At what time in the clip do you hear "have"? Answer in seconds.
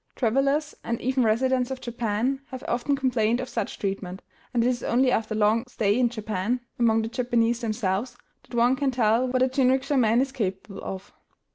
2.47-2.63